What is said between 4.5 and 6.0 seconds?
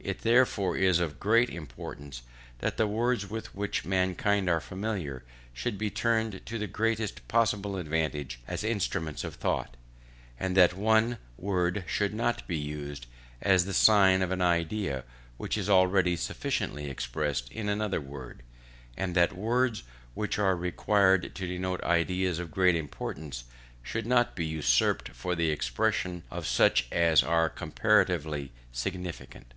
familiar, should be